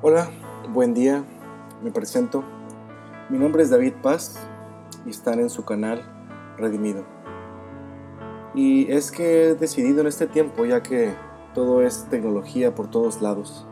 [0.00, 0.30] Hola,
[0.72, 1.24] buen día,
[1.82, 2.44] me presento.
[3.30, 4.38] Mi nombre es David Paz
[5.04, 6.04] y están en su canal
[6.56, 7.02] Redimido.
[8.54, 11.16] Y es que he decidido en este tiempo, ya que
[11.52, 13.66] todo es tecnología por todos lados,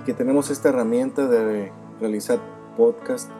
[0.00, 1.70] y que tenemos esta herramienta de
[2.00, 2.40] realizar
[2.76, 3.30] podcast,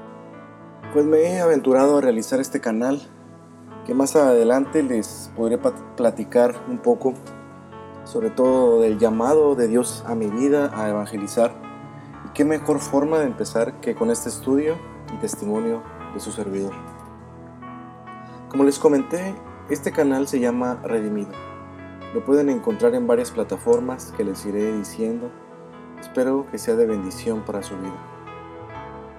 [0.93, 3.03] pues me he aventurado a realizar este canal
[3.87, 5.59] que más adelante les podré
[5.97, 7.15] platicar un poco
[8.05, 11.68] sobre todo del llamado de Dios a mi vida a evangelizar
[12.35, 14.77] qué mejor forma de empezar que con este estudio
[15.15, 15.83] y testimonio
[16.15, 16.73] de su servidor.
[18.49, 19.35] Como les comenté,
[19.71, 21.33] este canal se llama Redimido.
[22.15, 25.31] Lo pueden encontrar en varias plataformas que les iré diciendo.
[26.01, 27.97] Espero que sea de bendición para su vida.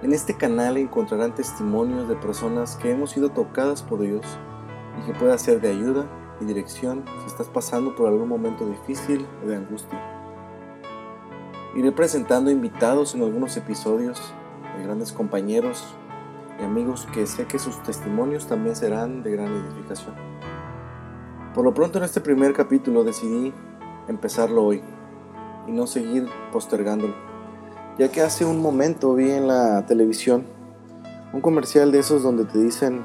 [0.02, 4.24] En este canal encontrarán testimonios de personas que hemos sido tocadas por Dios
[4.98, 6.06] y que pueda ser de ayuda
[6.40, 10.19] y dirección si estás pasando por algún momento difícil o de angustia.
[11.76, 14.20] Iré presentando invitados en algunos episodios
[14.76, 15.84] de grandes compañeros
[16.60, 20.16] y amigos que sé que sus testimonios también serán de gran edificación.
[21.54, 23.54] Por lo pronto en este primer capítulo decidí
[24.08, 24.82] empezarlo hoy
[25.68, 27.14] y no seguir postergándolo,
[27.98, 30.44] ya que hace un momento vi en la televisión
[31.32, 33.04] un comercial de esos donde te dicen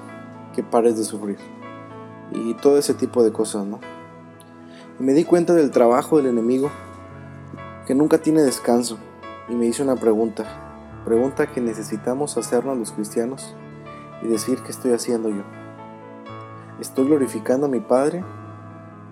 [0.56, 1.38] que pares de sufrir
[2.32, 3.80] y todo ese tipo de cosas, ¿no?
[5.00, 6.72] Y me di cuenta del trabajo del enemigo
[7.86, 8.98] que nunca tiene descanso,
[9.48, 10.44] y me hizo una pregunta,
[11.06, 13.56] pregunta que necesitamos hacernos los cristianos
[14.24, 15.44] y decir qué estoy haciendo yo.
[16.80, 18.24] ¿Estoy glorificando a mi Padre?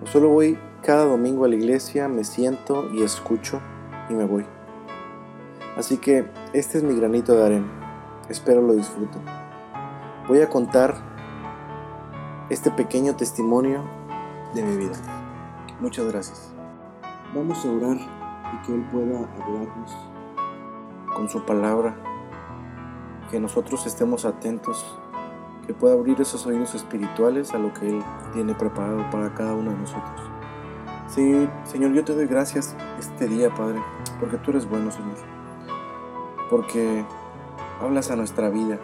[0.02, 3.60] ¿O solo voy cada domingo a la iglesia, me siento y escucho
[4.10, 4.44] y me voy?
[5.76, 7.66] Así que este es mi granito de arena.
[8.28, 9.22] Espero lo disfruten.
[10.28, 10.94] Voy a contar
[12.50, 13.84] este pequeño testimonio
[14.54, 14.96] de mi vida.
[15.80, 16.52] Muchas gracias.
[17.34, 17.98] Vamos a orar
[18.54, 19.96] y que Él pueda hablarnos
[21.14, 21.96] con su palabra,
[23.30, 24.98] que nosotros estemos atentos,
[25.66, 28.02] que pueda abrir esos oídos espirituales a lo que Él
[28.32, 30.30] tiene preparado para cada uno de nosotros.
[31.08, 33.80] Sí, Señor, yo te doy gracias este día, Padre,
[34.18, 35.16] porque tú eres bueno, Señor,
[36.50, 37.04] porque
[37.80, 38.78] hablas a nuestra vida,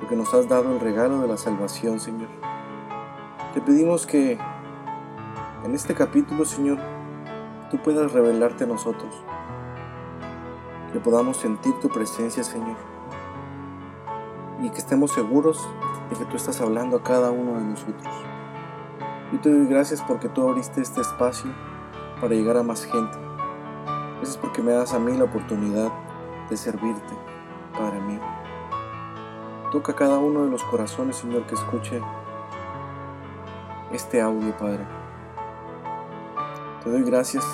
[0.00, 2.28] porque nos has dado el regalo de la salvación, Señor.
[3.54, 4.38] Te pedimos que
[5.64, 6.78] en este capítulo, Señor,
[7.70, 9.14] tú puedas revelarte a nosotros,
[10.92, 12.76] que podamos sentir tu presencia, Señor,
[14.62, 15.68] y que estemos seguros
[16.10, 18.14] de que tú estás hablando a cada uno de nosotros.
[19.32, 21.52] Yo te doy gracias porque tú abriste este espacio
[22.20, 23.18] para llegar a más gente.
[24.16, 25.92] Gracias porque me das a mí la oportunidad
[26.48, 27.14] de servirte,
[27.76, 28.20] Padre mío.
[29.72, 32.00] Toca cada uno de los corazones, Señor, que escuche
[33.92, 34.95] este audio, Padre.
[36.86, 37.44] Te doy gracias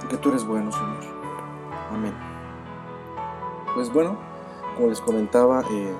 [0.00, 0.96] porque tú eres bueno, Señor.
[1.92, 2.12] Amén.
[3.72, 4.18] Pues bueno,
[4.74, 5.94] como les comentaba, eh,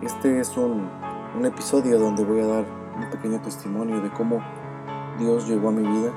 [0.00, 0.88] este es un,
[1.36, 2.64] un episodio donde voy a dar
[2.96, 4.42] un pequeño testimonio de cómo
[5.18, 6.10] Dios llegó a mi vida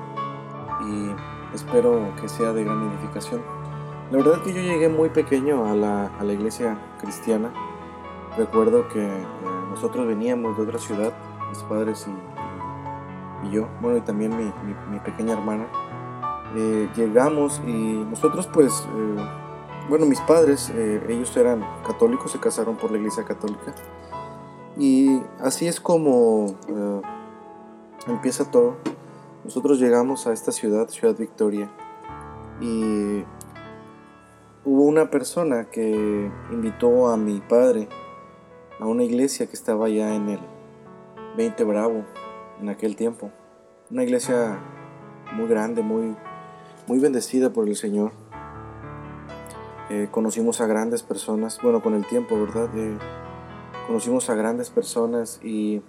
[0.87, 3.41] y espero que sea de gran edificación.
[4.09, 7.51] La verdad es que yo llegué muy pequeño a la, a la iglesia cristiana.
[8.37, 9.25] Recuerdo que eh,
[9.69, 11.11] nosotros veníamos de otra ciudad,
[11.49, 12.30] mis padres y,
[13.43, 14.51] y yo, bueno, y también mi,
[14.89, 15.67] mi, pequeña hermana,
[16.55, 17.71] eh, llegamos y
[18.09, 19.25] nosotros pues, eh,
[19.89, 23.73] bueno, mis padres, eh, ellos eran católicos, se casaron por la iglesia católica.
[24.77, 26.55] Y así es como
[28.07, 28.77] empieza todo.
[29.43, 31.69] Nosotros llegamos a esta ciudad, Ciudad Victoria,
[32.59, 33.23] y
[34.63, 37.89] hubo una persona que invitó a mi padre
[38.79, 40.39] a una iglesia que estaba allá en el
[41.37, 42.03] 20 Bravo,
[42.61, 43.31] en aquel tiempo.
[43.89, 44.59] Una iglesia
[45.33, 46.15] muy grande, muy,
[46.87, 48.11] muy bendecida por el Señor.
[49.89, 52.69] Eh, conocimos a grandes personas, bueno, con el tiempo, ¿verdad?
[52.75, 52.97] Eh,
[53.87, 55.81] conocimos a grandes personas y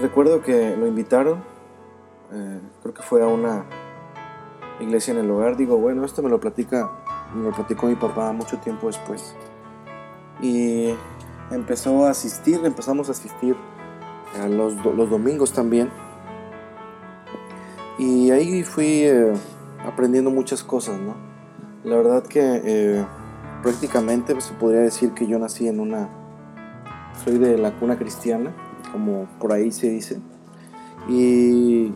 [0.00, 1.44] recuerdo que lo invitaron,
[2.32, 3.64] eh, creo que fue a una
[4.80, 5.56] iglesia en el hogar.
[5.56, 6.90] Digo, bueno, esto me lo platica,
[7.34, 9.36] me lo platicó mi papá mucho tiempo después.
[10.42, 10.94] Y
[11.50, 13.56] empezó a asistir, empezamos a asistir
[14.48, 15.90] los, los domingos también.
[17.98, 19.32] Y ahí fui eh,
[19.84, 21.14] aprendiendo muchas cosas, ¿no?
[21.84, 23.04] La verdad que eh,
[23.62, 26.08] prácticamente se podría decir que yo nací en una...
[27.24, 28.54] Soy de la cuna cristiana,
[28.92, 30.18] como por ahí se dice.
[31.08, 31.92] Y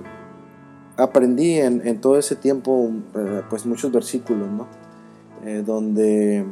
[0.96, 4.66] aprendí en, en todo ese tiempo eh, pues muchos versículos, ¿no?
[5.66, 6.46] donde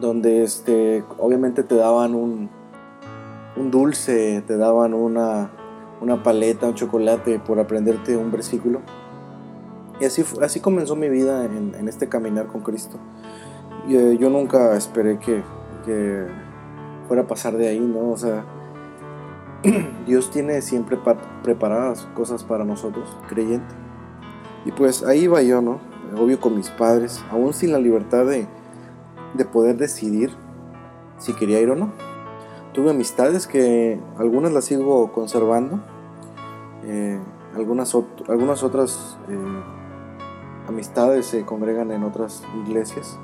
[0.00, 2.50] donde este, obviamente te daban un,
[3.56, 5.50] un dulce, te daban una,
[6.00, 8.80] una paleta, un chocolate por aprenderte un versículo.
[10.00, 12.98] Y así, así comenzó mi vida en, este caminar con Cristo.
[13.88, 15.42] Eh, yo nunca esperé que,
[15.84, 16.26] que,
[17.06, 18.10] fuera a pasar de ahí, ¿no?
[18.10, 18.44] O sea,
[20.06, 20.98] Dios tiene siempre
[21.42, 23.74] preparadas cosas para nosotros, creyente.
[24.64, 25.78] Y pues ahí iba yo, ¿no?
[26.20, 28.46] Obvio con mis padres, aún sin la libertad de,
[29.34, 30.30] de poder decidir
[31.18, 32.05] si quería ir o no.
[32.76, 35.80] Tuve amistades que algunas las sigo conservando,
[36.84, 37.18] eh,
[37.54, 37.96] algunas,
[38.28, 39.62] algunas otras eh,
[40.68, 43.18] amistades se congregan en otras iglesias,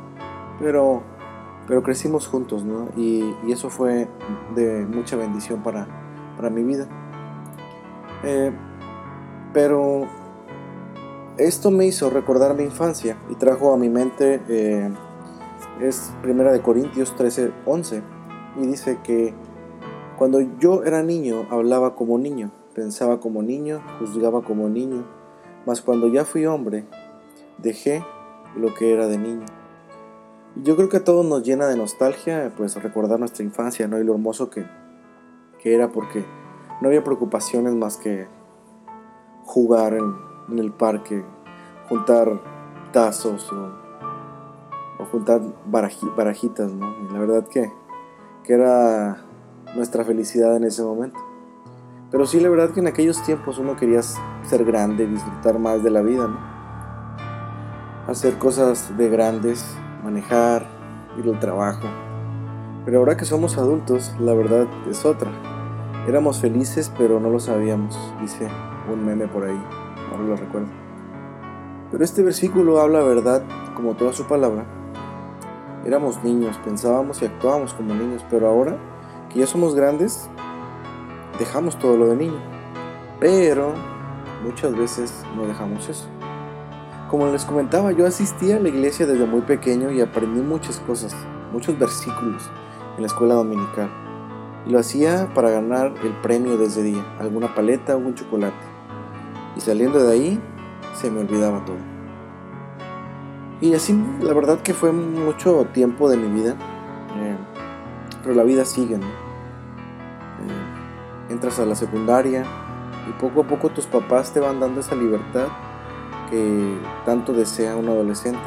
[0.59, 1.03] pero,
[1.67, 2.89] pero crecimos juntos, ¿no?
[2.97, 4.09] Y, eso fue
[4.55, 5.87] de mucha bendición para,
[6.35, 6.89] para mi vida.
[8.25, 8.53] Eh,
[9.53, 10.07] pero
[11.37, 14.41] esto me hizo recordar mi infancia y trajo a mi mente,
[15.79, 18.03] es Primera de Corintios 13, 11,
[18.57, 19.35] y dice que
[20.17, 25.05] cuando yo era niño hablaba como niño, pensaba como niño, juzgaba como niño,
[25.67, 26.85] mas cuando ya fui hombre,
[27.59, 28.05] dejé
[28.57, 29.47] lo que era de niño.
[30.57, 33.99] Yo creo que a todos nos llena de nostalgia, pues recordar nuestra infancia, ¿no?
[33.99, 34.67] Y lo hermoso que,
[35.59, 36.25] que era porque
[36.81, 38.27] no había preocupaciones más que
[39.45, 41.25] jugar en, el parque,
[41.89, 42.41] juntar
[42.93, 46.95] tazos o, juntar barajitas, ¿no?
[47.03, 47.73] Y la verdad que,
[48.45, 49.25] que era
[49.75, 51.19] nuestra felicidad en ese momento.
[52.11, 55.91] Pero sí, la verdad que en aquellos tiempos uno quería ser grande, disfrutar más de
[55.91, 56.39] la vida, ¿no?
[58.07, 59.65] Hacer cosas de grandes,
[60.05, 60.67] manejar,
[61.19, 61.89] ir al trabajo.
[62.85, 65.31] Pero ahora que somos adultos, la verdad es otra.
[66.07, 68.49] Éramos felices, pero no lo sabíamos, dice
[68.93, 69.63] un meme por ahí,
[70.11, 70.69] ahora lo recuerdo.
[71.93, 73.43] Pero este versículo habla verdad,
[73.77, 74.65] como toda su palabra.
[75.85, 78.77] Éramos niños, pensábamos y actuábamos como niños, pero ahora
[79.29, 80.29] que ya somos grandes,
[81.39, 82.41] dejamos todo lo de niño.
[83.19, 83.75] Pero
[84.45, 86.07] muchas veces no dejamos eso.
[87.11, 91.15] Como les comentaba, yo asistí a la iglesia desde muy pequeño y aprendí muchas cosas,
[91.53, 92.49] muchos versículos
[92.97, 93.91] en la escuela dominical.
[94.67, 98.55] Y lo hacía para ganar el premio de ese día, alguna paleta o un chocolate.
[99.57, 100.41] Y saliendo de ahí,
[100.95, 101.92] se me olvidaba todo.
[103.63, 106.57] Y así, la verdad que fue mucho tiempo de mi vida.
[107.17, 107.37] Eh,
[108.23, 109.07] pero la vida sigue, ¿no?
[111.31, 112.45] entras a la secundaria
[113.09, 115.47] y poco a poco tus papás te van dando esa libertad
[116.29, 116.77] que
[117.07, 118.43] tanto desea un adolescente.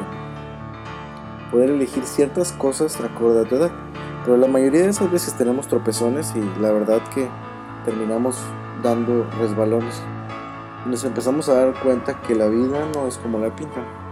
[1.50, 3.70] Poder elegir ciertas cosas acorde a tu edad.
[4.24, 7.28] Pero la mayoría de esas veces tenemos tropezones y la verdad que
[7.84, 8.38] terminamos
[8.82, 10.02] dando resbalones.
[10.84, 14.05] Nos empezamos a dar cuenta que la vida no es como la pintan.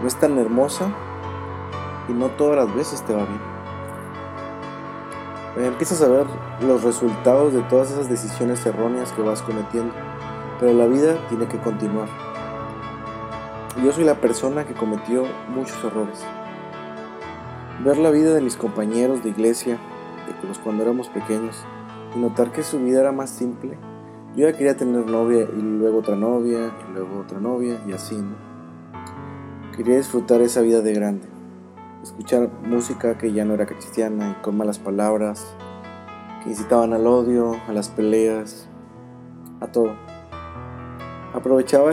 [0.00, 0.92] No es tan hermosa
[2.08, 3.58] y no todas las veces te va bien.
[5.66, 6.26] Empiezas a ver
[6.60, 9.92] los resultados de todas esas decisiones erróneas que vas cometiendo,
[10.60, 12.08] pero la vida tiene que continuar.
[13.82, 16.24] yo soy la persona que cometió muchos errores.
[17.84, 19.78] Ver la vida de mis compañeros de iglesia,
[20.26, 21.64] de cuando éramos pequeños,
[22.14, 23.78] y notar que su vida era más simple.
[24.36, 28.16] Yo ya quería tener novia y luego otra novia, y luego otra novia, y así,
[28.16, 28.47] ¿no?
[29.78, 31.38] Quería disfrutar esa vida de grande
[32.02, 35.54] escuchar música que ya no era cristiana y con malas palabras,
[36.42, 38.68] que incitaban al odio, a las peleas,
[39.60, 39.94] a todo.
[41.32, 41.92] Aprovechaba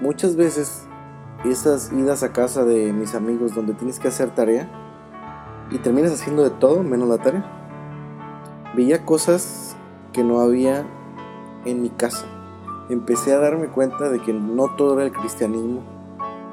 [0.00, 0.88] muchas veces
[1.44, 4.68] esas idas a casa de mis amigos donde tienes que hacer tarea
[5.70, 7.44] y terminas haciendo de todo menos la tarea.
[8.74, 9.76] Veía cosas
[10.12, 10.84] que no había
[11.64, 12.26] en mi casa.
[12.88, 15.93] Empecé a darme cuenta de que no todo era el cristianismo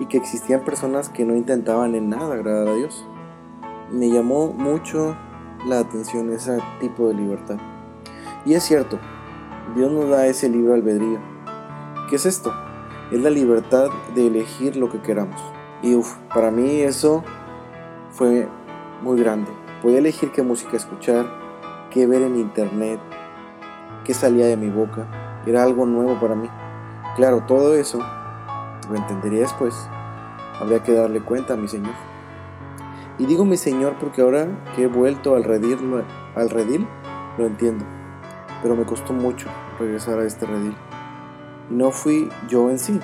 [0.01, 3.05] y que existían personas que no intentaban en nada agradar a Dios.
[3.91, 5.15] Me llamó mucho
[5.67, 7.57] la atención ese tipo de libertad.
[8.43, 8.97] Y es cierto,
[9.75, 11.19] Dios nos da ese libro albedrío.
[12.09, 12.51] ¿Qué es esto?
[13.11, 15.39] Es la libertad de elegir lo que queramos.
[15.83, 17.23] Y uff, para mí eso
[18.09, 18.47] fue
[19.03, 19.51] muy grande.
[19.83, 21.27] Podía elegir qué música escuchar,
[21.91, 22.99] qué ver en internet,
[24.03, 25.05] qué salía de mi boca.
[25.45, 26.49] Era algo nuevo para mí.
[27.15, 27.99] Claro, todo eso
[28.91, 29.73] lo entendería después,
[30.59, 31.93] habría que darle cuenta a mi Señor.
[33.17, 36.03] Y digo mi Señor porque ahora que he vuelto al redil,
[36.35, 36.87] al redil,
[37.37, 37.85] lo entiendo.
[38.61, 39.47] Pero me costó mucho
[39.79, 40.75] regresar a este redil.
[41.69, 42.99] Y no fui yo en sí.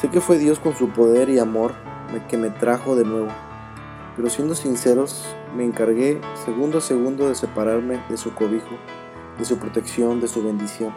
[0.00, 1.72] Sé que fue Dios con su poder y amor
[2.20, 3.28] que me trajo de nuevo.
[4.16, 8.76] Pero siendo sinceros, me encargué segundo a segundo de separarme de su cobijo,
[9.38, 10.92] de su protección, de su bendición.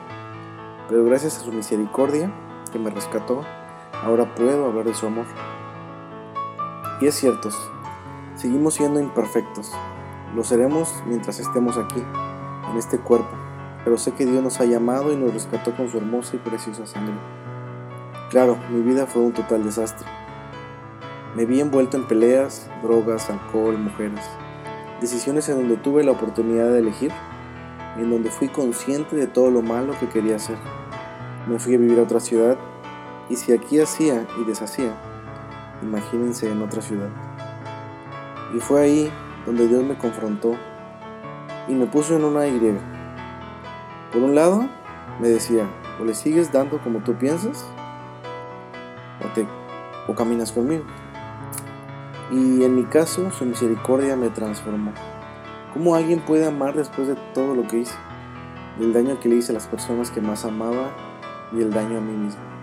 [0.90, 2.32] Pero gracias a su misericordia,
[2.72, 3.44] que me rescató,
[4.04, 5.26] ahora puedo hablar de su amor.
[7.02, 7.50] Y es cierto,
[8.36, 9.72] seguimos siendo imperfectos.
[10.36, 12.04] Lo seremos mientras estemos aquí,
[12.72, 13.30] en este cuerpo.
[13.84, 16.86] Pero sé que Dios nos ha llamado y nos rescató con su hermosa y preciosa
[16.86, 17.16] sangre.
[18.30, 20.08] Claro, mi vida fue un total desastre.
[21.36, 24.22] Me vi envuelto en peleas, drogas, alcohol, mujeres.
[25.02, 27.12] Decisiones en donde tuve la oportunidad de elegir
[27.98, 30.58] en donde fui consciente de todo lo malo que quería hacer.
[31.48, 32.58] Me fui a vivir a otra ciudad
[33.30, 34.94] y si aquí hacía y deshacía,
[35.82, 37.10] imagínense en otra ciudad.
[38.56, 39.12] Y fue ahí
[39.46, 40.56] donde Dios me confrontó
[41.68, 42.78] y me puso en una Y.
[44.12, 44.68] Por un lado,
[45.20, 45.68] me decía,
[46.00, 47.66] o le sigues dando como tú piensas,
[49.24, 49.48] o, te,
[50.08, 50.84] o caminas conmigo.
[52.32, 54.94] Y en mi caso, su misericordia me transformó.
[55.74, 57.96] ¿Cómo alguien puede amar después de todo lo que hice?
[58.80, 60.92] El daño que le hice a las personas que más amaba
[61.54, 62.55] y el daño a mí mismo.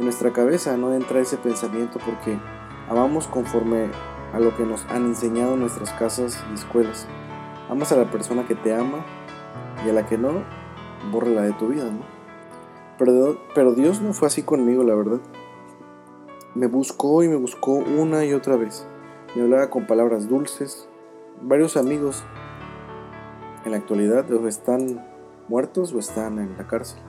[0.00, 2.38] En nuestra cabeza no entra ese pensamiento porque
[2.88, 3.90] amamos conforme
[4.32, 7.06] a lo que nos han enseñado en nuestras casas y escuelas.
[7.68, 9.04] Amas a la persona que te ama
[9.84, 10.42] y a la que no,
[11.26, 12.00] la de tu vida, ¿no?
[12.96, 15.20] Pero, pero Dios no fue así conmigo, la verdad.
[16.54, 18.88] Me buscó y me buscó una y otra vez.
[19.36, 20.88] Me hablaba con palabras dulces.
[21.42, 22.24] Varios amigos
[23.66, 25.06] en la actualidad o están
[25.46, 27.02] muertos o están en la cárcel.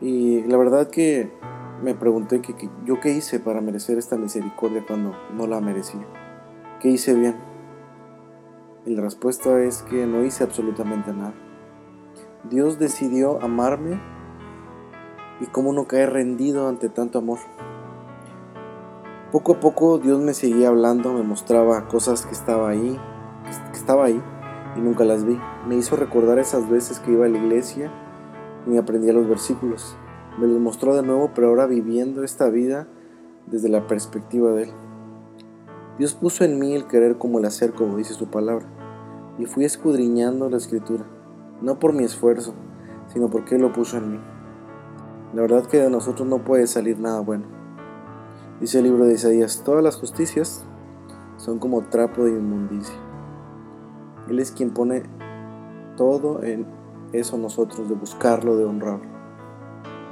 [0.00, 1.30] Y la verdad que
[1.82, 6.06] me pregunté que, yo qué hice para merecer esta misericordia cuando no la merecía.
[6.80, 7.36] ¿Qué hice bien?
[8.86, 11.34] Y la respuesta es que no hice absolutamente nada.
[12.50, 14.00] Dios decidió amarme
[15.40, 17.38] y cómo no caer rendido ante tanto amor.
[19.32, 23.00] Poco a poco Dios me seguía hablando, me mostraba cosas que estaba ahí,
[23.72, 24.22] que estaba ahí
[24.76, 25.38] y nunca las vi.
[25.66, 27.90] Me hizo recordar esas veces que iba a la iglesia
[28.66, 29.96] y aprendía los versículos.
[30.38, 32.88] Me los mostró de nuevo, pero ahora viviendo esta vida
[33.46, 34.70] desde la perspectiva de Él.
[35.98, 38.66] Dios puso en mí el querer como el hacer, como dice su palabra,
[39.38, 41.04] y fui escudriñando la escritura,
[41.60, 42.54] no por mi esfuerzo,
[43.12, 44.20] sino porque Él lo puso en mí.
[45.34, 47.44] La verdad que de nosotros no puede salir nada bueno.
[48.60, 50.64] Dice el libro de Isaías, todas las justicias
[51.36, 52.94] son como trapo de inmundicia.
[54.28, 55.02] Él es quien pone
[55.96, 56.66] todo en
[57.18, 59.08] eso nosotros, de buscarlo, de honrarlo.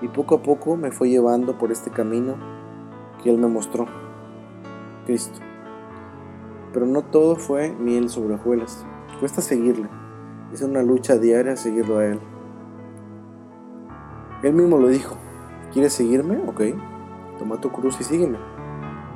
[0.01, 2.37] Y poco a poco me fue llevando por este camino
[3.23, 3.87] que Él me mostró,
[5.07, 5.41] Cristo.
[6.73, 8.87] Pero no todo fue miel sobre hojuelas.
[9.21, 9.89] Cuesta seguirle.
[10.53, 12.21] Es una lucha diaria seguirlo a Él.
[14.43, 15.17] Él mismo lo dijo.
[15.73, 16.39] ¿Quieres seguirme?
[16.47, 16.63] Ok.
[17.39, 18.39] Toma tu cruz y sígueme.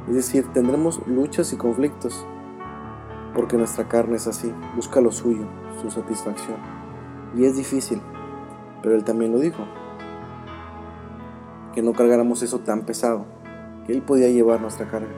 [0.09, 2.27] Es decir, tendremos luchas y conflictos.
[3.35, 4.53] Porque nuestra carne es así.
[4.77, 5.47] Busca lo suyo,
[5.81, 6.76] su satisfacción.
[7.37, 8.01] Y es difícil,
[8.83, 9.65] pero Él también lo dijo.
[11.75, 13.27] Que no cargáramos eso tan pesado,
[13.87, 15.13] que Él podía llevar nuestra carga.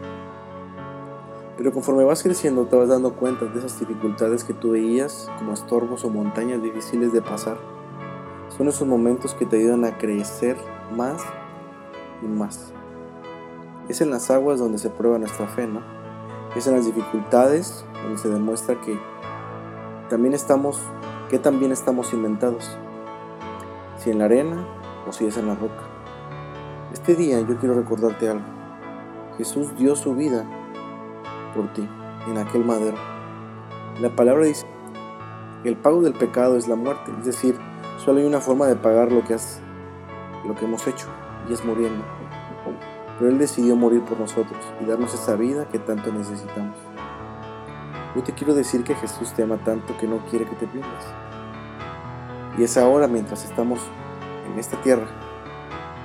[1.57, 5.53] Pero conforme vas creciendo te vas dando cuenta de esas dificultades que tú veías como
[5.53, 7.57] estorbos o montañas difíciles de pasar.
[8.57, 10.57] Son esos momentos que te ayudan a crecer
[10.97, 11.23] más
[12.23, 12.73] y más.
[13.89, 15.83] Es en las aguas donde se prueba nuestra fe, ¿no?
[16.57, 18.99] Es en las dificultades donde se demuestra que
[20.09, 20.81] también estamos
[21.29, 22.79] ¿Qué también estamos inventados?
[23.99, 24.67] Si en la arena
[25.07, 25.83] o si es en la roca.
[26.91, 28.47] Este día yo quiero recordarte algo.
[29.37, 30.47] Jesús dio su vida
[31.55, 31.87] por ti
[32.29, 32.97] en aquel madero.
[34.01, 34.67] La palabra dice
[35.65, 37.59] el pago del pecado es la muerte, es decir,
[37.99, 39.61] solo hay una forma de pagar lo que has
[40.47, 41.09] lo que hemos hecho
[41.47, 42.05] y es muriendo.
[43.19, 46.77] Pero él decidió morir por nosotros y darnos esa vida que tanto necesitamos.
[48.17, 51.05] Yo te quiero decir que Jesús te ama tanto que no quiere que te pierdas.
[52.57, 53.81] Y es ahora mientras estamos
[54.51, 55.07] en esta tierra,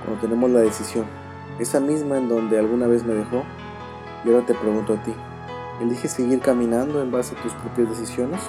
[0.03, 1.05] cuando tenemos la decisión,
[1.59, 3.43] esa misma en donde alguna vez me dejó,
[4.23, 5.13] y ahora te pregunto a ti,
[5.81, 8.41] ¿eliges seguir caminando en base a tus propias decisiones?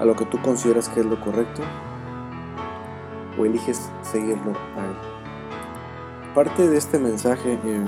[0.00, 1.62] ¿A lo que tú consideras que es lo correcto?
[3.38, 4.96] ¿O eliges seguirlo a Él?
[6.34, 7.84] Parte de este mensaje eh,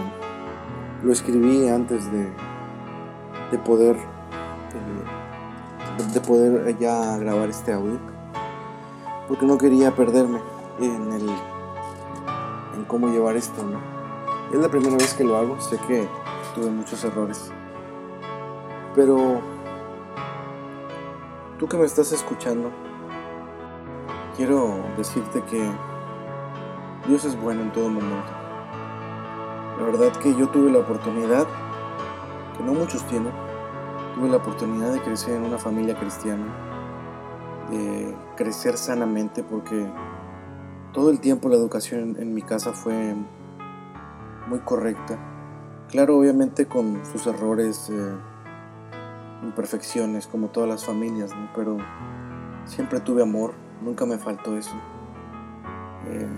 [1.03, 2.31] lo escribí antes de,
[3.51, 3.97] de poder
[6.13, 7.99] de poder ya grabar este audio
[9.29, 10.41] porque no quería perderme
[10.81, 11.29] en el
[12.77, 13.79] en cómo llevar esto ¿no?
[14.53, 16.09] es la primera vez que lo hago sé que
[16.55, 17.51] tuve muchos errores
[18.95, 19.41] pero
[21.59, 22.71] tú que me estás escuchando
[24.37, 25.71] quiero decirte que
[27.07, 28.33] Dios es bueno en todo momento
[29.79, 31.47] la verdad que yo tuve la oportunidad
[32.57, 33.33] que no muchos tienen
[34.15, 36.45] Tuve la oportunidad de crecer en una familia cristiana,
[37.71, 39.87] de crecer sanamente porque
[40.93, 43.15] todo el tiempo la educación en mi casa fue
[44.49, 45.19] muy correcta.
[45.89, 48.15] Claro, obviamente con sus errores, eh,
[49.43, 51.79] imperfecciones, como todas las familias, pero
[52.65, 54.75] siempre tuve amor, nunca me faltó eso.
[56.07, 56.29] Eh,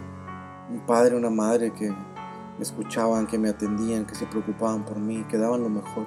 [0.70, 5.24] un padre, una madre que me escuchaban, que me atendían, que se preocupaban por mí,
[5.28, 6.06] que daban lo mejor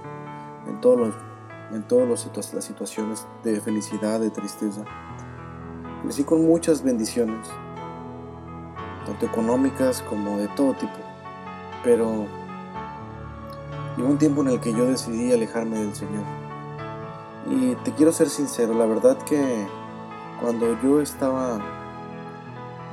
[0.67, 1.26] en todos los
[1.71, 2.07] en todas
[2.53, 4.83] las situaciones de felicidad, de tristeza.
[6.03, 7.47] Crecí con muchas bendiciones,
[9.05, 10.97] tanto económicas como de todo tipo,
[11.83, 12.25] pero
[13.97, 16.23] llegó un tiempo en el que yo decidí alejarme del Señor.
[17.49, 19.67] Y te quiero ser sincero, la verdad que
[20.41, 21.59] cuando yo estaba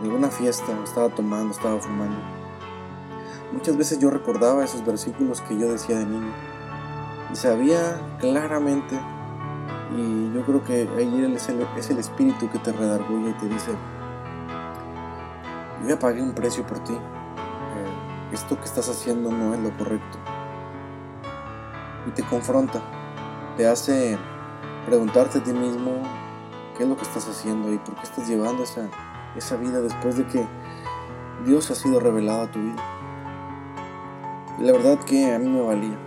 [0.00, 2.16] en alguna fiesta, estaba tomando, estaba fumando,
[3.52, 6.53] muchas veces yo recordaba esos versículos que yo decía de niño
[7.33, 9.00] sabía claramente,
[9.97, 13.49] y yo creo que ahí es el, es el espíritu que te redarguye y te
[13.49, 13.73] dice,
[15.83, 19.71] yo ya pagué un precio por ti, eh, esto que estás haciendo no es lo
[19.76, 20.19] correcto.
[22.07, 22.83] Y te confronta,
[23.57, 24.19] te hace
[24.87, 26.02] preguntarte a ti mismo
[26.76, 28.88] qué es lo que estás haciendo y por qué estás llevando esa,
[29.37, 30.47] esa vida después de que
[31.45, 32.83] Dios ha sido revelado a tu vida.
[34.59, 36.03] Y la verdad que a mí me valía.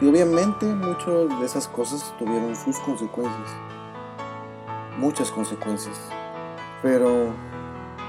[0.00, 3.48] Y obviamente muchas de esas cosas tuvieron sus consecuencias,
[4.98, 5.98] muchas consecuencias.
[6.82, 7.32] Pero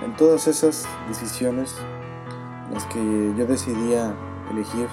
[0.03, 1.77] en todas esas decisiones,
[2.74, 4.13] las que yo decidía
[4.51, 4.89] elegir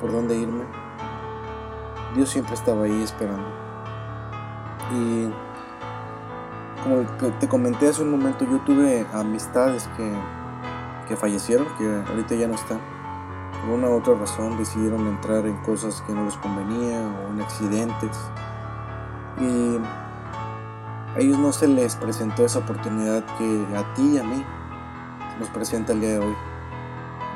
[0.00, 0.64] por dónde irme,
[2.16, 3.48] Dios siempre estaba ahí esperando.
[4.92, 5.30] Y
[6.82, 10.12] como te comenté hace un momento, yo tuve amistades que,
[11.06, 12.95] que fallecieron, que ahorita ya no están
[13.66, 17.40] por una u otra razón decidieron entrar en cosas que no les convenía o en
[17.40, 18.16] accidentes.
[19.40, 19.78] Y
[21.14, 24.44] a ellos no se les presentó esa oportunidad que a ti y a mí
[25.40, 26.36] nos presenta el día de hoy.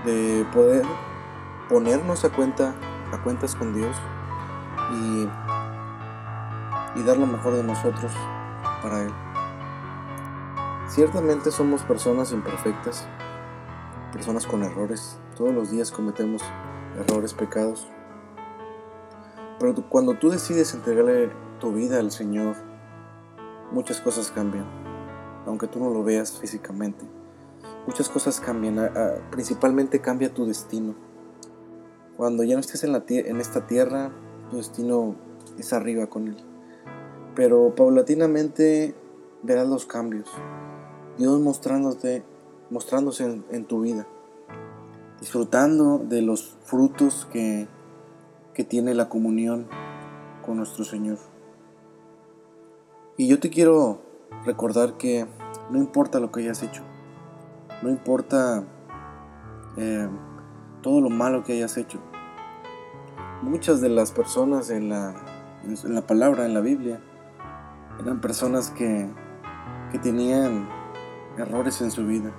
[0.05, 0.85] De poder
[1.69, 2.75] ponernos a cuenta,
[3.13, 3.97] a cuentas con Dios
[4.93, 5.29] y,
[6.99, 8.13] y dar lo mejor de nosotros
[8.83, 9.13] para Él.
[10.87, 13.09] Ciertamente somos personas imperfectas,
[14.13, 15.19] personas con errores.
[15.40, 16.42] Todos los días cometemos
[16.99, 17.88] errores, pecados.
[19.59, 22.57] Pero cuando tú decides entregarle tu vida al Señor,
[23.72, 24.66] muchas cosas cambian.
[25.46, 27.07] Aunque tú no lo veas físicamente.
[27.87, 28.92] Muchas cosas cambian.
[29.31, 30.94] Principalmente cambia tu destino.
[32.18, 34.12] Cuando ya no estés en, esta tierra,
[34.50, 35.16] tu destino
[35.59, 36.37] es arriba con Él.
[37.35, 38.94] Pero paulatinamente
[39.42, 40.31] verás los cambios.
[41.16, 42.24] Dios mostrándote
[42.68, 44.07] mostrándose en, tu vida,
[45.20, 47.68] disfrutando de los frutos que,
[48.54, 49.66] que tiene la comunión
[50.44, 51.18] con nuestro Señor.
[53.16, 54.00] Y yo te quiero
[54.44, 55.26] recordar que
[55.70, 56.83] no importa lo que hayas hecho,
[57.83, 58.64] no importa
[59.76, 60.09] eh,
[60.83, 62.00] todo lo malo que hayas hecho.
[63.42, 65.14] Muchas de las personas en la,
[65.64, 67.00] en la palabra, en la Biblia,
[68.00, 69.09] eran personas que,
[69.92, 70.68] que tenían
[71.37, 72.33] errores en su vida.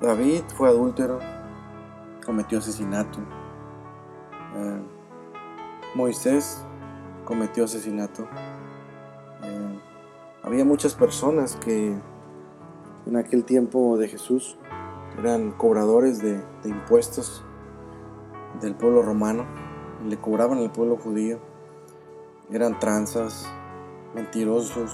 [0.00, 1.18] David fue adúltero,
[2.24, 3.18] cometió asesinato.
[4.56, 4.82] Eh,
[5.94, 6.64] Moisés
[7.24, 8.26] cometió asesinato.
[9.42, 9.80] Eh,
[10.42, 11.94] había muchas personas que
[13.06, 14.58] en aquel tiempo de Jesús
[15.18, 17.44] eran cobradores de, de impuestos
[18.60, 19.44] del pueblo romano,
[20.06, 21.38] le cobraban al pueblo judío.
[22.50, 23.48] Eran tranzas,
[24.14, 24.92] mentirosos.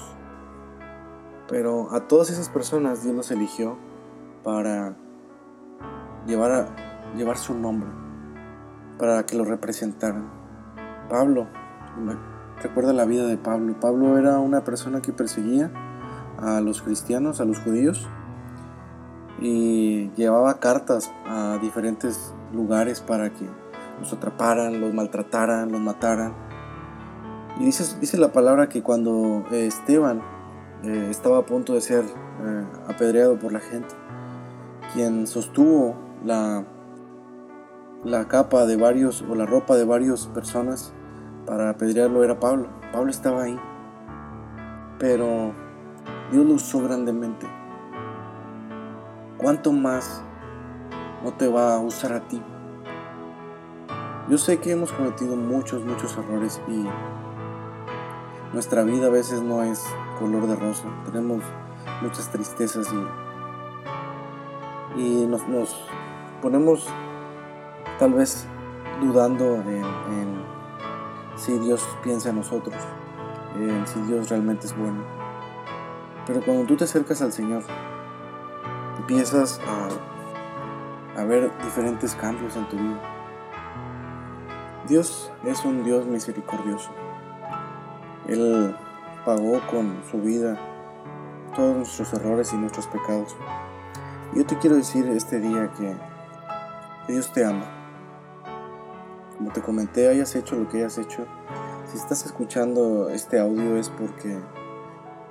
[1.48, 3.76] Pero a todas esas personas Dios los eligió
[4.44, 4.94] para
[6.26, 7.88] llevar, a, llevar su nombre,
[8.98, 10.30] para que lo representaran.
[11.08, 11.46] Pablo,
[12.62, 13.78] recuerda la vida de Pablo.
[13.80, 15.70] Pablo era una persona que perseguía
[16.38, 18.08] a los cristianos, a los judíos,
[19.40, 23.46] y llevaba cartas a diferentes lugares para que
[23.98, 26.34] los atraparan, los maltrataran, los mataran.
[27.58, 30.22] Y dice, la palabra que cuando Esteban
[30.82, 33.94] eh, estaba a punto de ser eh, apedreado por la gente,
[34.94, 35.94] quien sostuvo
[36.24, 36.64] la,
[38.04, 40.92] la capa de varios o la ropa de varias personas
[41.46, 42.68] para apedrearlo era Pablo.
[42.92, 43.58] Pablo estaba ahí.
[44.98, 45.52] Pero
[46.30, 47.46] Dios lo usó grandemente.
[49.38, 50.22] ¿Cuánto más
[51.24, 52.42] no te va a usar a ti?
[54.28, 56.86] Yo sé que hemos cometido muchos, muchos errores y
[58.52, 59.82] nuestra vida a veces no es
[60.18, 60.84] color de rosa.
[61.04, 61.42] Tenemos
[62.02, 63.30] muchas tristezas y
[64.96, 65.42] y nos,
[66.42, 66.86] ponemos
[68.00, 68.46] tal vez
[69.02, 70.42] dudando en,
[71.36, 72.74] si Dios piensa en nosotros,
[73.56, 75.04] en si Dios realmente es bueno.
[76.26, 77.62] Pero cuando tú te acercas al Señor,
[78.98, 83.00] empiezas a, a ver diferentes cambios en tu vida.
[84.88, 86.90] Dios es un Dios misericordioso.
[88.28, 88.74] Él
[89.26, 90.58] pagó con su vida
[91.54, 93.36] todos nuestros errores y nuestros pecados.
[94.34, 95.94] Yo te quiero decir este día que,
[97.12, 97.79] Dios te ama.
[99.40, 101.24] Como te comenté, hayas hecho lo que hayas hecho.
[101.86, 104.38] Si estás escuchando este audio es porque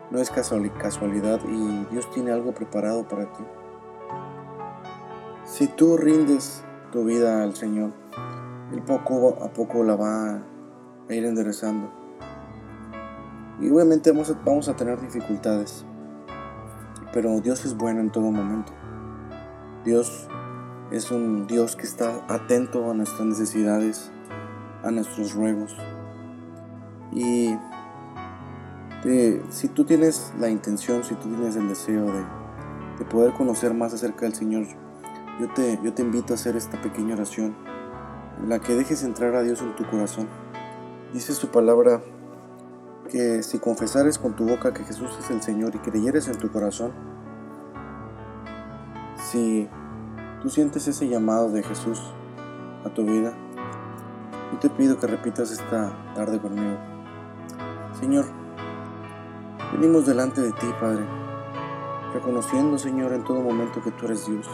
[0.09, 3.43] no es casualidad y Dios tiene algo preparado para ti.
[5.45, 7.91] Si tú rindes tu vida al Señor,
[8.73, 10.41] Él poco a poco la va
[11.07, 11.91] a ir enderezando.
[13.61, 15.85] Y obviamente vamos a, vamos a tener dificultades,
[17.13, 18.73] pero Dios es bueno en todo momento.
[19.85, 20.27] Dios
[20.91, 24.11] es un Dios que está atento a nuestras necesidades,
[24.83, 25.75] a nuestros ruegos.
[27.11, 27.55] Y
[29.49, 32.23] si tú tienes la intención, si tú tienes el deseo de,
[32.99, 34.65] de, poder conocer más acerca del Señor,
[35.39, 37.55] yo te, yo te invito a hacer esta pequeña oración
[38.41, 40.27] en la que dejes entrar a Dios en tu corazón.
[41.13, 42.01] Dice su palabra
[43.09, 46.51] que si confesares con tu boca que Jesús es el Señor y creyeres en tu
[46.51, 46.91] corazón,
[49.31, 49.67] si
[50.41, 52.01] tú sientes ese llamado de Jesús
[52.85, 53.33] a tu vida,
[54.51, 56.77] yo te pido que repitas esta tarde conmigo.
[57.99, 58.25] Señor,
[59.73, 61.05] venimos delante de ti, Padre,
[62.13, 64.47] reconociendo, Señor, en todo momento que tú eres Dios,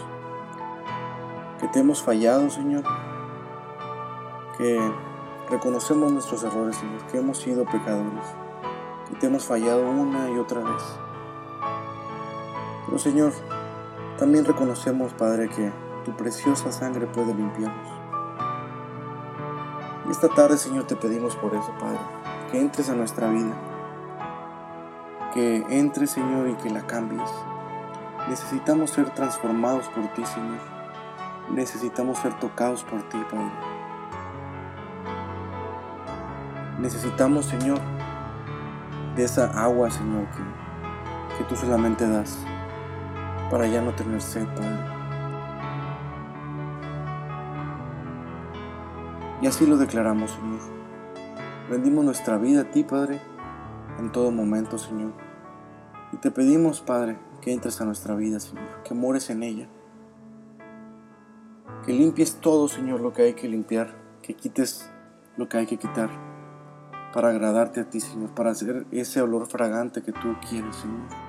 [1.59, 2.83] que te hemos fallado, Señor,
[4.57, 4.79] que
[5.49, 8.25] reconocemos nuestros errores, Señor, que hemos sido pecadores,
[9.09, 10.83] que te hemos fallado una y otra vez.
[12.85, 13.33] Pero, Señor,
[14.17, 15.71] también reconocemos, Padre, que
[16.06, 17.89] tu preciosa sangre puede limpiarnos.
[20.08, 21.99] Y esta tarde, Señor, te pedimos por eso, Padre,
[22.51, 23.54] que entres a nuestra vida,
[25.34, 27.30] que entres, Señor, y que la cambies.
[28.30, 30.60] Necesitamos ser transformados por ti, Señor.
[31.51, 33.51] Necesitamos ser tocados por ti, Padre.
[36.80, 37.80] Necesitamos, Señor,
[39.15, 42.38] de esa agua, Señor, que, que tú solamente das
[43.55, 44.83] para ya no tener sed, Padre.
[49.41, 50.59] Y así lo declaramos, Señor.
[51.69, 53.21] Rendimos nuestra vida a ti, Padre,
[53.97, 55.13] en todo momento, Señor.
[56.11, 59.69] Y te pedimos, Padre, que entres a nuestra vida, Señor, que mores en ella.
[61.85, 64.91] Que limpies todo, Señor, lo que hay que limpiar, que quites
[65.37, 66.09] lo que hay que quitar,
[67.13, 71.24] para agradarte a ti, Señor, para hacer ese olor fragante que tú quieres, Señor.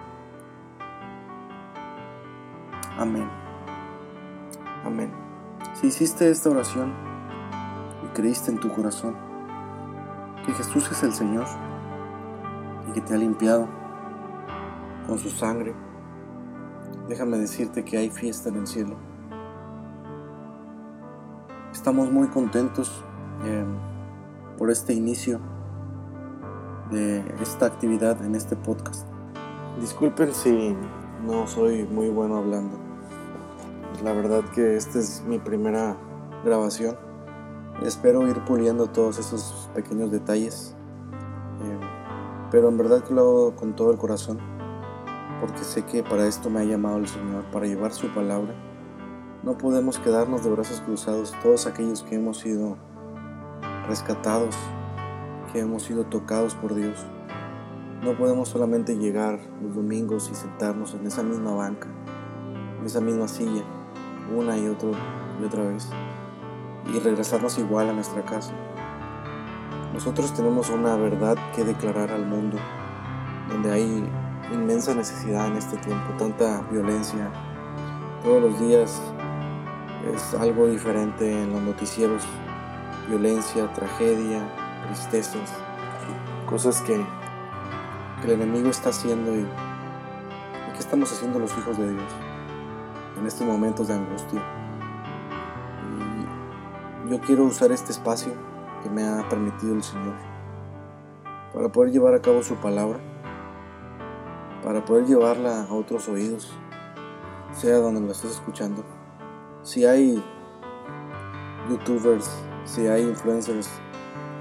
[2.98, 3.28] Amén.
[4.86, 5.12] Amén.
[5.74, 6.94] Si hiciste esta oración
[8.02, 9.14] y creíste en tu corazón
[10.46, 11.44] que Jesús es el Señor
[12.88, 13.68] y que te ha limpiado
[15.06, 15.74] con su sangre,
[17.06, 18.96] déjame decirte que hay fiesta en el cielo.
[21.70, 23.04] Estamos muy contentos
[23.44, 23.76] em,
[24.56, 25.38] por este inicio
[26.90, 29.06] de esta actividad en este podcast.
[29.80, 30.74] Disculpen si
[31.26, 32.85] no soy muy bueno hablando.
[34.04, 35.96] La verdad que esta es mi primera
[36.44, 36.98] grabación.
[37.82, 40.76] Espero ir puliendo todos esos pequeños detalles.
[41.62, 41.80] Eh,
[42.50, 44.38] pero en verdad que lo hago con todo el corazón.
[45.40, 48.54] Porque sé que para esto me ha llamado el Señor, para llevar su palabra.
[49.42, 52.76] No podemos quedarnos de brazos cruzados todos aquellos que hemos sido
[53.88, 54.54] rescatados,
[55.52, 57.06] que hemos sido tocados por Dios.
[58.02, 61.88] No podemos solamente llegar los domingos y sentarnos en esa misma banca,
[62.78, 63.64] en esa misma silla
[64.34, 64.92] una y, otro,
[65.40, 65.88] y otra vez
[66.92, 68.52] y regresarnos igual a nuestra casa.
[69.92, 72.58] Nosotros tenemos una verdad que declarar al mundo,
[73.48, 74.08] donde hay
[74.52, 77.30] inmensa necesidad en este tiempo, tanta violencia.
[78.22, 79.00] Todos los días
[80.14, 82.22] es algo diferente en los noticieros,
[83.08, 84.42] violencia, tragedia,
[84.86, 85.52] tristezas,
[86.48, 87.04] cosas que,
[88.24, 92.25] el enemigo está haciendo y, y que estamos haciendo los hijos de Dios
[93.18, 94.42] en estos momentos de angustia.
[97.04, 98.32] Y yo quiero usar este espacio
[98.82, 100.14] que me ha permitido el Señor
[101.52, 102.98] para poder llevar a cabo su palabra,
[104.62, 106.52] para poder llevarla a otros oídos,
[107.52, 108.84] sea donde lo estés escuchando.
[109.62, 110.22] Si hay
[111.70, 112.30] youtubers,
[112.64, 113.70] si hay influencers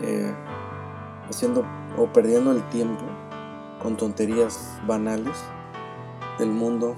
[0.02, 0.34] eh,
[1.30, 1.66] haciendo
[1.98, 3.04] o perdiendo el tiempo
[3.82, 5.38] con tonterías banales
[6.38, 6.96] del mundo,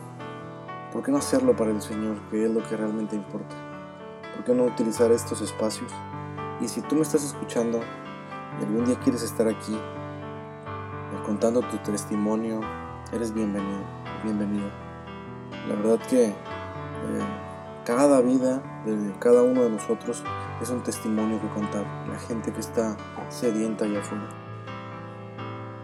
[0.92, 3.56] ¿Por qué no hacerlo para el Señor, que es lo que realmente importa?
[4.36, 5.92] ¿Por qué no utilizar estos espacios?
[6.62, 7.82] Y si tú me estás escuchando
[8.60, 12.62] y algún día quieres estar aquí eh, contando tu testimonio,
[13.12, 13.82] eres bienvenido,
[14.24, 14.70] bienvenido.
[15.68, 16.34] La verdad que eh,
[17.86, 20.24] cada vida de cada uno de nosotros
[20.62, 21.86] es un testimonio que contar.
[22.08, 22.96] La gente que está
[23.30, 24.30] sedienta allá afuera.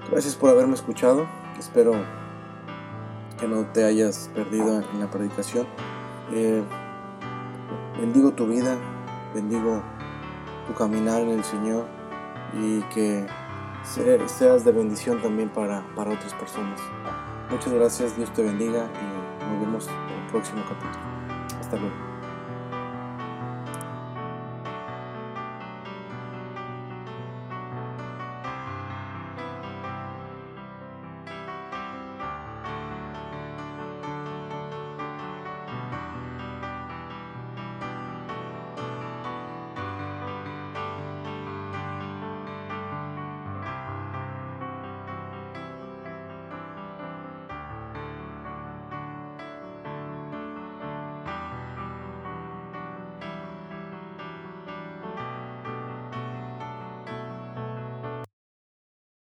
[0.09, 1.27] Gracias por haberme escuchado.
[1.59, 1.93] Espero
[3.43, 5.67] que no te hayas perdido en la predicación.
[6.31, 6.63] Eh,
[7.99, 8.77] bendigo tu vida,
[9.35, 9.83] bendigo
[10.65, 11.85] tu caminar en el Señor
[12.53, 13.27] y que
[13.83, 16.79] seas de bendición también para, para otras personas.
[17.51, 21.03] Muchas gracias, Dios te bendiga y nos vemos en el próximo capítulo.
[21.59, 22.12] Hasta luego.